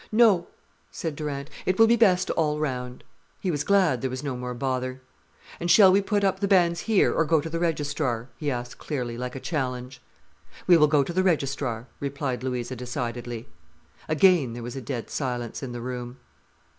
[0.11, 0.47] "No,"
[0.89, 1.47] said Durant.
[1.63, 3.03] "It will be best all round."
[3.39, 4.99] He was glad there was no more bother.
[5.59, 8.79] "And shall we put up the banns here or go to the registrar?" he asked
[8.79, 10.01] clearly, like a challenge.
[10.65, 13.47] "We will go to the registrar," replied Louisa decidedly.
[14.09, 16.17] Again there was a dead silence in the room.